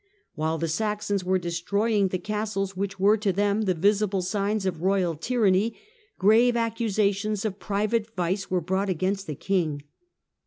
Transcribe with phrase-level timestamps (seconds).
[0.33, 4.81] While the Saxons were destroying the castles, which were to them the visible signs of
[4.81, 5.77] royal tyranny,
[6.17, 9.83] grave accusations of private vice were brought against the king.